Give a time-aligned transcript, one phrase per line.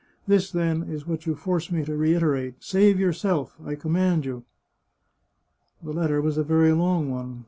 [0.25, 3.55] This, then, is what you force me to reiterate: Save yourself!
[3.63, 4.45] I command you!"
[5.83, 7.39] The letter was a very long one.